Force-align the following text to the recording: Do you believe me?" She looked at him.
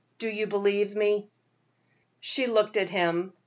Do 0.17 0.27
you 0.27 0.47
believe 0.47 0.95
me?" 0.95 1.27
She 2.19 2.47
looked 2.47 2.75
at 2.75 2.89
him. 2.89 3.33